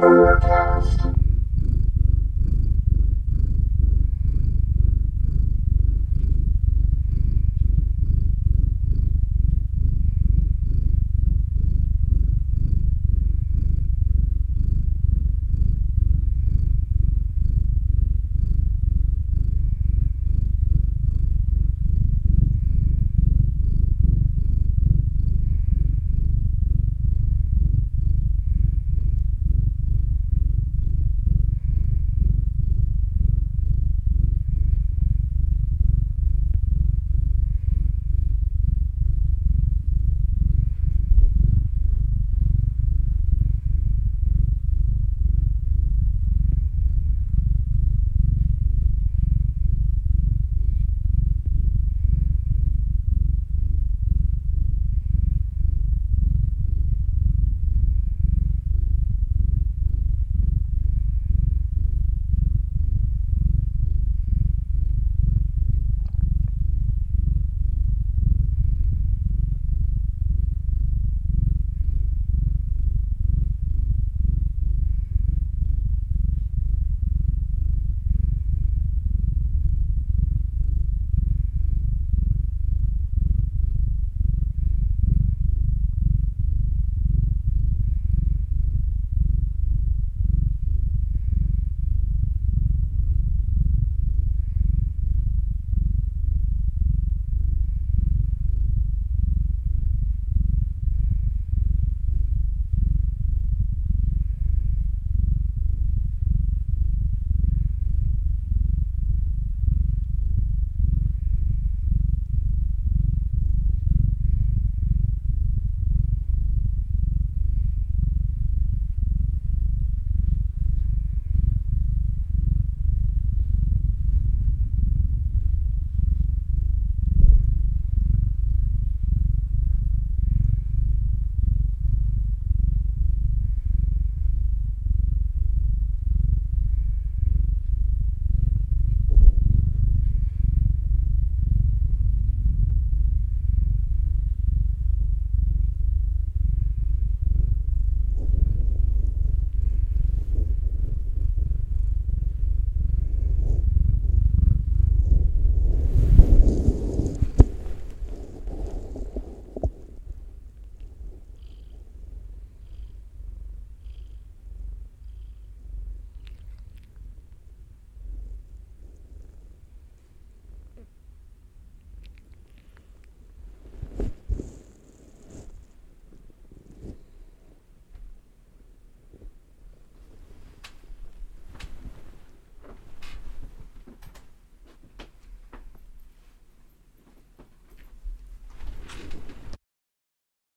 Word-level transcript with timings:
Música 0.00 0.69